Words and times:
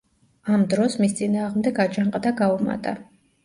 ამ 0.55 0.63
დროს 0.71 0.95
მის 1.03 1.13
წინააღმდეგ 1.21 1.85
აჯანყდა 1.87 2.35
გაუმატა. 2.43 2.99